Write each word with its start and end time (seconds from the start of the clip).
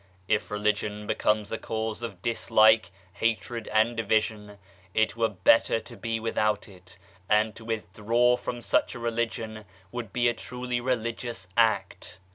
If 0.27 0.49
Religion 0.49 1.05
becomes 1.05 1.51
a 1.51 1.59
cause 1.59 2.01
of 2.01 2.23
dislike, 2.23 2.89
hatred 3.13 3.67
and 3.67 3.95
division, 3.95 4.57
it 4.95 5.15
were 5.15 5.29
better 5.29 5.79
to 5.79 5.95
be 5.95 6.19
without 6.19 6.67
it, 6.67 6.97
and 7.29 7.55
to 7.55 7.63
withdraw 7.63 8.35
from 8.35 8.63
such 8.63 8.95
a 8.95 8.99
Religion 8.99 9.63
would 9.91 10.11
be 10.11 10.27
a 10.27 10.33
truly 10.33 10.81
religious 10.81 11.49
act. 11.55 12.17